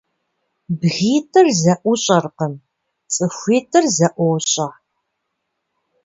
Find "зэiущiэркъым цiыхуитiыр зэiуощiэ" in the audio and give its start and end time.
1.61-4.67